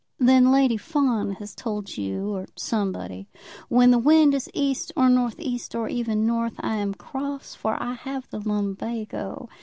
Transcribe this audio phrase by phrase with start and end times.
[0.17, 3.29] "Then Lady Fawn has told you, or somebody.
[3.69, 7.77] When the wind is east, or north east, or even north, I am cross, for
[7.79, 9.47] I have the lumbago.